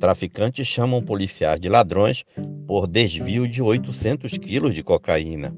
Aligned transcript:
Traficantes 0.00 0.66
chamam 0.66 1.02
policiais 1.02 1.60
de 1.60 1.68
ladrões 1.68 2.24
por 2.66 2.86
desvio 2.86 3.46
de 3.46 3.60
800 3.60 4.38
quilos 4.38 4.74
de 4.74 4.82
cocaína. 4.82 5.54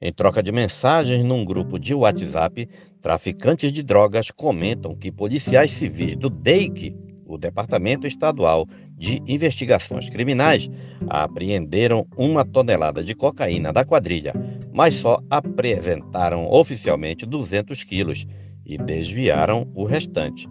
Em 0.00 0.10
troca 0.10 0.42
de 0.42 0.50
mensagens 0.50 1.22
num 1.22 1.44
grupo 1.44 1.78
de 1.78 1.92
WhatsApp, 1.92 2.66
traficantes 3.02 3.70
de 3.74 3.82
drogas 3.82 4.30
comentam 4.30 4.96
que 4.96 5.12
policiais 5.12 5.72
civis 5.72 6.16
do 6.16 6.30
DEIC, 6.30 6.96
o 7.26 7.36
Departamento 7.36 8.06
Estadual 8.06 8.66
de 8.96 9.22
Investigações 9.26 10.08
Criminais, 10.08 10.70
apreenderam 11.06 12.06
uma 12.16 12.42
tonelada 12.42 13.04
de 13.04 13.14
cocaína 13.14 13.70
da 13.70 13.84
quadrilha, 13.84 14.32
mas 14.72 14.94
só 14.94 15.18
apresentaram 15.28 16.50
oficialmente 16.50 17.26
200 17.26 17.84
quilos 17.84 18.26
e 18.64 18.78
desviaram 18.78 19.70
o 19.74 19.84
restante. 19.84 20.48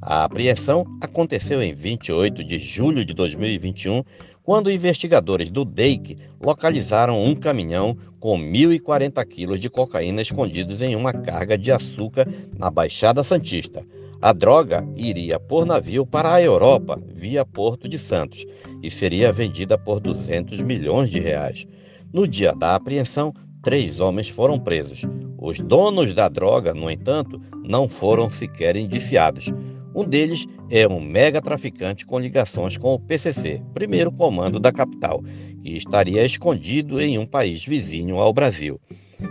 A 0.00 0.24
apreensão 0.24 0.84
aconteceu 1.00 1.60
em 1.60 1.74
28 1.74 2.44
de 2.44 2.58
julho 2.58 3.04
de 3.04 3.12
2021, 3.12 4.04
quando 4.42 4.70
investigadores 4.70 5.50
do 5.50 5.64
DEIC 5.64 6.16
localizaram 6.40 7.22
um 7.22 7.34
caminhão 7.34 7.96
com 8.20 8.38
1.040 8.38 9.24
quilos 9.26 9.60
de 9.60 9.68
cocaína 9.68 10.22
escondidos 10.22 10.80
em 10.80 10.94
uma 10.94 11.12
carga 11.12 11.58
de 11.58 11.72
açúcar 11.72 12.26
na 12.56 12.70
Baixada 12.70 13.22
Santista. 13.22 13.84
A 14.22 14.32
droga 14.32 14.86
iria 14.96 15.38
por 15.38 15.66
navio 15.66 16.06
para 16.06 16.32
a 16.32 16.42
Europa, 16.42 17.00
via 17.06 17.44
Porto 17.44 17.88
de 17.88 17.98
Santos, 17.98 18.44
e 18.82 18.90
seria 18.90 19.32
vendida 19.32 19.76
por 19.76 20.00
200 20.00 20.60
milhões 20.60 21.10
de 21.10 21.20
reais. 21.20 21.66
No 22.12 22.26
dia 22.26 22.52
da 22.52 22.74
apreensão, 22.74 23.32
três 23.62 24.00
homens 24.00 24.28
foram 24.28 24.58
presos. 24.58 25.02
Os 25.38 25.58
donos 25.60 26.12
da 26.14 26.28
droga, 26.28 26.72
no 26.72 26.90
entanto, 26.90 27.40
não 27.62 27.88
foram 27.88 28.30
sequer 28.30 28.76
indiciados. 28.76 29.52
Um 29.98 30.04
deles 30.04 30.46
é 30.70 30.86
um 30.86 31.00
mega 31.00 31.42
traficante 31.42 32.06
com 32.06 32.20
ligações 32.20 32.76
com 32.76 32.94
o 32.94 33.00
PCC, 33.00 33.60
primeiro 33.74 34.12
comando 34.12 34.60
da 34.60 34.70
capital, 34.70 35.20
que 35.60 35.76
estaria 35.76 36.24
escondido 36.24 37.00
em 37.00 37.18
um 37.18 37.26
país 37.26 37.66
vizinho 37.66 38.20
ao 38.20 38.32
Brasil. 38.32 38.80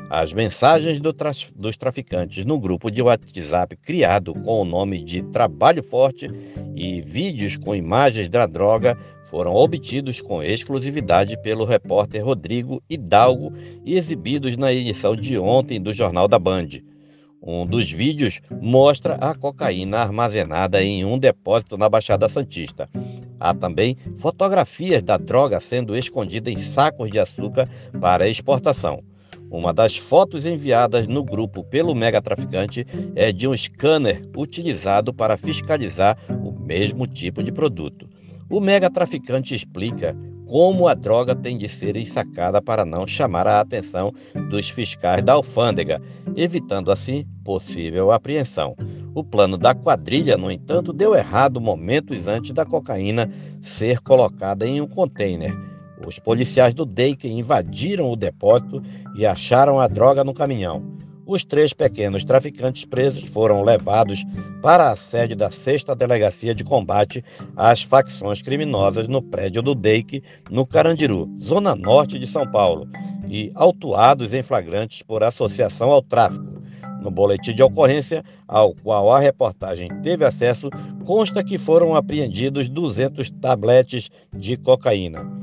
As 0.09 0.33
mensagens 0.33 0.99
do 0.99 1.15
dos 1.55 1.77
traficantes 1.77 2.43
no 2.43 2.59
grupo 2.59 2.91
de 2.91 3.01
WhatsApp 3.01 3.77
criado 3.77 4.33
com 4.33 4.61
o 4.61 4.65
nome 4.65 5.01
de 5.05 5.21
Trabalho 5.31 5.81
Forte 5.81 6.29
e 6.75 6.99
vídeos 6.99 7.55
com 7.55 7.73
imagens 7.73 8.27
da 8.27 8.45
droga 8.45 8.97
foram 9.23 9.55
obtidos 9.55 10.19
com 10.19 10.43
exclusividade 10.43 11.41
pelo 11.41 11.63
repórter 11.63 12.25
Rodrigo 12.25 12.83
Hidalgo 12.89 13.53
e 13.85 13.95
exibidos 13.95 14.57
na 14.57 14.73
edição 14.73 15.15
de 15.15 15.37
ontem 15.37 15.81
do 15.81 15.93
Jornal 15.93 16.27
da 16.27 16.37
Band. 16.37 16.67
Um 17.47 17.65
dos 17.65 17.89
vídeos 17.89 18.41
mostra 18.61 19.15
a 19.15 19.33
cocaína 19.33 19.99
armazenada 19.99 20.83
em 20.83 21.05
um 21.05 21.17
depósito 21.17 21.77
na 21.77 21.87
Baixada 21.87 22.27
Santista. 22.27 22.89
Há 23.39 23.53
também 23.53 23.95
fotografias 24.17 25.01
da 25.01 25.15
droga 25.15 25.61
sendo 25.61 25.95
escondida 25.95 26.51
em 26.51 26.57
sacos 26.57 27.09
de 27.09 27.17
açúcar 27.17 27.63
para 28.01 28.27
exportação. 28.27 29.01
Uma 29.49 29.73
das 29.73 29.95
fotos 29.95 30.45
enviadas 30.45 31.07
no 31.07 31.23
grupo 31.23 31.63
pelo 31.63 31.95
megatraficante 31.95 32.85
é 33.15 33.31
de 33.31 33.47
um 33.47 33.55
scanner 33.55 34.23
utilizado 34.35 35.13
para 35.13 35.37
fiscalizar 35.37 36.17
o 36.29 36.51
mesmo 36.51 37.07
tipo 37.07 37.41
de 37.41 37.53
produto. 37.53 38.09
O 38.49 38.59
megatraficante 38.59 39.55
explica 39.55 40.13
como 40.47 40.87
a 40.87 40.93
droga 40.93 41.35
tem 41.35 41.57
de 41.57 41.67
ser 41.67 41.95
ensacada 41.97 42.61
para 42.61 42.85
não 42.85 43.05
chamar 43.05 43.45
a 43.47 43.59
atenção 43.59 44.13
dos 44.49 44.69
fiscais 44.69 45.23
da 45.23 45.33
alfândega, 45.33 46.01
evitando 46.35 46.91
assim 46.91 47.25
possível 47.43 48.11
apreensão. 48.11 48.75
O 49.13 49.23
plano 49.23 49.57
da 49.57 49.73
quadrilha, 49.73 50.37
no 50.37 50.51
entanto, 50.51 50.93
deu 50.93 51.15
errado 51.15 51.59
momentos 51.59 52.27
antes 52.27 52.51
da 52.51 52.65
cocaína 52.65 53.31
ser 53.61 53.99
colocada 53.99 54.65
em 54.65 54.79
um 54.79 54.87
container. 54.87 55.53
Os 56.05 56.19
policiais 56.19 56.73
do 56.73 56.85
DEIC 56.85 57.27
invadiram 57.27 58.11
o 58.11 58.15
depósito 58.15 58.81
e 59.15 59.25
acharam 59.25 59.79
a 59.79 59.87
droga 59.87 60.23
no 60.23 60.33
caminhão. 60.33 60.96
Os 61.27 61.43
três 61.43 61.73
pequenos 61.73 62.23
traficantes 62.23 62.85
presos 62.85 63.27
foram 63.27 63.61
levados 63.61 64.23
para 64.61 64.91
a 64.91 64.95
sede 64.95 65.35
da 65.35 65.51
6 65.51 65.83
Delegacia 65.97 66.55
de 66.55 66.63
Combate 66.63 67.21
às 67.53 67.83
Facções 67.83 68.41
Criminosas 68.41 69.09
no 69.09 69.21
prédio 69.21 69.61
do 69.61 69.75
DEIC, 69.75 70.23
no 70.49 70.65
Carandiru, 70.65 71.29
zona 71.43 71.75
norte 71.75 72.17
de 72.17 72.25
São 72.25 72.49
Paulo, 72.49 72.89
e 73.27 73.51
autuados 73.55 74.33
em 74.33 74.41
flagrantes 74.41 75.03
por 75.03 75.21
associação 75.21 75.91
ao 75.91 76.01
tráfico. 76.01 76.61
No 77.01 77.11
boletim 77.11 77.53
de 77.53 77.61
ocorrência, 77.61 78.23
ao 78.47 78.73
qual 78.73 79.11
a 79.11 79.19
reportagem 79.19 79.89
teve 80.01 80.23
acesso, 80.23 80.69
consta 81.05 81.43
que 81.43 81.57
foram 81.57 81.93
apreendidos 81.93 82.69
200 82.69 83.29
tabletes 83.31 84.09
de 84.33 84.55
cocaína. 84.55 85.36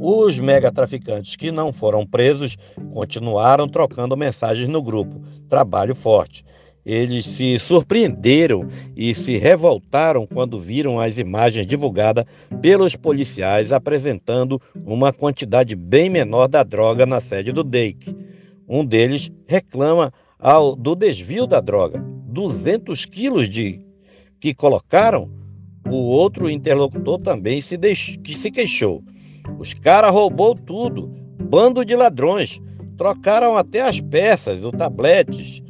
Os 0.00 0.38
megatraficantes 0.38 1.34
que 1.34 1.50
não 1.50 1.72
foram 1.72 2.06
presos 2.06 2.56
continuaram 2.92 3.68
trocando 3.68 4.16
mensagens 4.16 4.68
no 4.68 4.80
grupo. 4.80 5.20
Trabalho 5.48 5.94
forte. 5.94 6.44
Eles 6.86 7.26
se 7.26 7.58
surpreenderam 7.58 8.66
e 8.96 9.12
se 9.12 9.36
revoltaram 9.36 10.26
quando 10.26 10.58
viram 10.58 10.98
as 11.00 11.18
imagens 11.18 11.66
divulgadas 11.66 12.24
pelos 12.62 12.96
policiais 12.96 13.72
apresentando 13.72 14.60
uma 14.86 15.12
quantidade 15.12 15.74
bem 15.74 16.08
menor 16.08 16.48
da 16.48 16.62
droga 16.62 17.04
na 17.04 17.20
sede 17.20 17.52
do 17.52 17.64
DEIC. 17.64 18.16
Um 18.66 18.84
deles 18.84 19.30
reclama 19.46 20.12
ao, 20.38 20.76
do 20.76 20.94
desvio 20.94 21.46
da 21.46 21.60
droga, 21.60 22.02
200 22.28 23.04
quilos 23.04 23.50
de 23.50 23.80
que 24.40 24.54
colocaram. 24.54 25.28
O 25.90 25.96
outro 25.96 26.50
interlocutor 26.50 27.18
também 27.18 27.60
se, 27.60 27.76
deix, 27.76 28.18
que 28.22 28.34
se 28.34 28.50
queixou. 28.50 29.02
Os 29.58 29.74
caras 29.74 30.12
roubou 30.12 30.54
tudo, 30.54 31.08
bando 31.40 31.84
de 31.84 31.94
ladrões. 31.94 32.60
Trocaram 32.96 33.56
até 33.56 33.80
as 33.80 34.00
peças, 34.00 34.64
os 34.64 34.72
tabletes. 34.72 35.62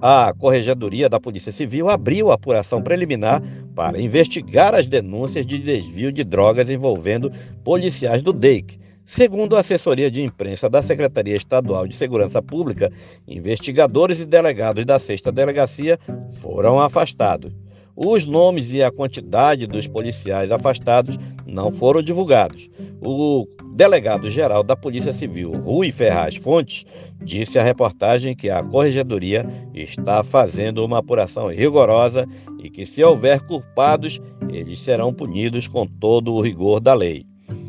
A 0.00 0.32
Corregedoria 0.38 1.08
da 1.08 1.18
Polícia 1.18 1.50
Civil 1.50 1.88
abriu 1.88 2.30
a 2.30 2.34
apuração 2.34 2.82
preliminar 2.82 3.42
para 3.74 4.00
investigar 4.00 4.74
as 4.74 4.86
denúncias 4.86 5.46
de 5.46 5.58
desvio 5.58 6.12
de 6.12 6.24
drogas 6.24 6.68
envolvendo 6.70 7.30
policiais 7.64 8.22
do 8.22 8.32
DEIC. 8.32 8.78
Segundo 9.06 9.56
a 9.56 9.60
assessoria 9.60 10.10
de 10.10 10.20
imprensa 10.20 10.68
da 10.68 10.82
Secretaria 10.82 11.36
Estadual 11.36 11.86
de 11.86 11.94
Segurança 11.94 12.42
Pública, 12.42 12.90
investigadores 13.26 14.20
e 14.20 14.26
delegados 14.26 14.84
da 14.84 14.98
sexta 14.98 15.30
delegacia 15.30 15.98
foram 16.32 16.80
afastados. 16.80 17.52
Os 17.94 18.26
nomes 18.26 18.72
e 18.72 18.82
a 18.82 18.90
quantidade 18.90 19.66
dos 19.66 19.86
policiais 19.86 20.50
afastados 20.50 21.18
não 21.46 21.72
foram 21.72 22.02
divulgados. 22.02 22.68
O 23.00 23.46
delegado-geral 23.74 24.62
da 24.62 24.76
Polícia 24.76 25.12
Civil, 25.12 25.52
Rui 25.52 25.90
Ferraz 25.92 26.36
Fontes, 26.36 26.84
disse 27.22 27.58
à 27.58 27.62
reportagem 27.62 28.34
que 28.34 28.50
a 28.50 28.62
Corregedoria 28.62 29.46
está 29.74 30.24
fazendo 30.24 30.84
uma 30.84 30.98
apuração 30.98 31.48
rigorosa 31.48 32.26
e 32.58 32.68
que, 32.68 32.84
se 32.84 33.02
houver 33.02 33.40
culpados, 33.42 34.20
eles 34.50 34.78
serão 34.78 35.12
punidos 35.12 35.66
com 35.66 35.86
todo 35.86 36.32
o 36.32 36.40
rigor 36.40 36.80
da 36.80 36.94
lei. 36.94 37.24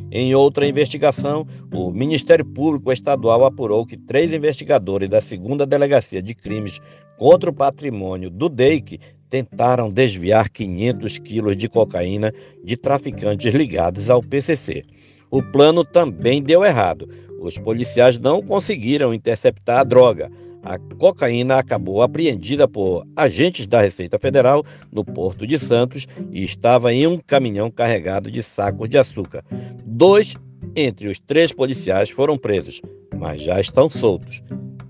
Em 0.10 0.34
outra 0.34 0.66
investigação, 0.66 1.46
o 1.74 1.92
Ministério 1.92 2.46
Público 2.46 2.92
Estadual 2.92 3.44
apurou 3.44 3.86
que 3.86 3.98
três 3.98 4.32
investigadores 4.32 5.10
da 5.10 5.20
segunda 5.20 5.66
Delegacia 5.66 6.22
de 6.22 6.34
Crimes 6.34 6.80
contra 7.18 7.50
o 7.50 7.54
Patrimônio 7.54 8.30
do 8.30 8.48
DEIC 8.48 9.00
tentaram 9.30 9.92
desviar 9.92 10.50
500 10.50 11.20
quilos 11.20 11.58
de 11.58 11.68
cocaína 11.68 12.34
de 12.64 12.78
traficantes 12.78 13.54
ligados 13.54 14.10
ao 14.10 14.22
PCC. 14.22 14.84
O 15.30 15.42
plano 15.42 15.84
também 15.84 16.42
deu 16.42 16.64
errado. 16.64 17.10
Os 17.40 17.58
policiais 17.58 18.18
não 18.18 18.42
conseguiram 18.42 19.14
interceptar 19.14 19.80
a 19.80 19.84
droga. 19.84 20.32
A 20.64 20.78
cocaína 20.78 21.58
acabou 21.58 22.02
apreendida 22.02 22.68
por 22.68 23.06
agentes 23.16 23.68
da 23.68 23.82
Receita 23.82 24.18
Federal 24.18 24.66
no 24.92 25.06
Porto 25.06 25.46
de 25.46 25.58
Santos 25.60 26.08
e 26.32 26.44
estava 26.44 26.94
em 26.94 27.08
um 27.08 27.18
caminhão 27.18 27.70
carregado 27.70 28.32
de 28.32 28.42
sacos 28.42 28.90
de 28.90 28.98
açúcar. 28.98 29.44
Dois 29.86 30.36
entre 30.76 31.08
os 31.08 31.20
três 31.20 31.52
policiais 31.52 32.10
foram 32.10 32.38
presos, 32.38 32.82
mas 33.16 33.42
já 33.42 33.60
estão 33.60 33.90
soltos. 33.90 34.42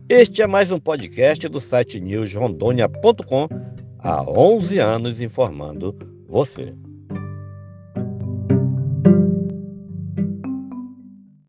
Este 0.09 0.41
é 0.41 0.47
mais 0.47 0.71
um 0.71 0.79
podcast 0.79 1.47
do 1.47 1.59
site 1.59 1.99
newsrondônia.com 1.99 3.66
há 3.99 4.23
11 4.23 4.79
anos 4.79 5.21
informando 5.21 5.95
você. 6.27 6.75